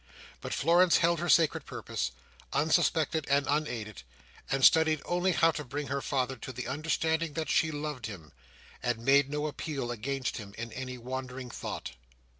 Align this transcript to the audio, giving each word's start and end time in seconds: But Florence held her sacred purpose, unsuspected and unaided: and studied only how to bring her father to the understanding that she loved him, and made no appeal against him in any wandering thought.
But 0.41 0.51
Florence 0.55 0.97
held 0.97 1.19
her 1.19 1.29
sacred 1.29 1.63
purpose, 1.67 2.09
unsuspected 2.53 3.27
and 3.29 3.45
unaided: 3.47 4.01
and 4.49 4.65
studied 4.65 4.99
only 5.05 5.31
how 5.31 5.51
to 5.51 5.63
bring 5.63 5.89
her 5.89 6.01
father 6.01 6.35
to 6.37 6.51
the 6.51 6.65
understanding 6.65 7.33
that 7.33 7.49
she 7.51 7.69
loved 7.69 8.07
him, 8.07 8.31
and 8.81 8.97
made 9.05 9.29
no 9.29 9.45
appeal 9.45 9.91
against 9.91 10.37
him 10.37 10.55
in 10.57 10.73
any 10.73 10.97
wandering 10.97 11.51
thought. 11.51 11.91